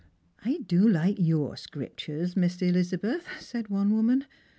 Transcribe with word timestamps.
"I 0.51 0.57
do 0.65 0.87
like 0.89 1.17
your 1.19 1.55
Scriptures, 1.55 2.35
Miss 2.35 2.59
Elizabeth," 2.63 3.27
said 3.39 3.67
one 3.67 3.91
woman. 3.93 4.25